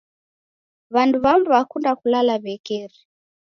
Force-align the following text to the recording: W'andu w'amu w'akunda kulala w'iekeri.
W'andu 0.93 1.17
w'amu 1.23 1.45
w'akunda 1.53 1.91
kulala 1.99 2.33
w'iekeri. 2.43 2.97